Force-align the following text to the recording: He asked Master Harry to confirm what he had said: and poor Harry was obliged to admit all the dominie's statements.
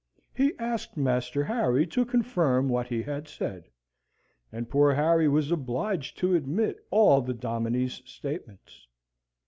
He 0.33 0.53
asked 0.57 0.97
Master 0.97 1.43
Harry 1.43 1.85
to 1.85 2.05
confirm 2.05 2.67
what 2.67 2.87
he 2.87 3.03
had 3.03 3.27
said: 3.27 3.69
and 4.51 4.67
poor 4.67 4.95
Harry 4.95 5.27
was 5.27 5.51
obliged 5.51 6.17
to 6.17 6.33
admit 6.33 6.83
all 6.89 7.21
the 7.21 7.35
dominie's 7.35 8.01
statements. 8.05 8.87